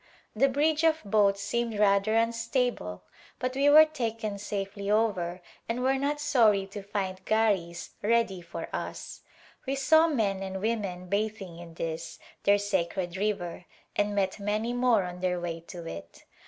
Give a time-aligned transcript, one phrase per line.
[0.35, 3.03] The bridge of boats seemed rather unstable
[3.37, 8.67] but we were taken safely over and were not sorn to find garh ready for
[8.75, 9.21] us.
[9.67, 15.03] We saw men and women bathing in this, their sacred river, and met many more
[15.03, 16.23] on their way to it.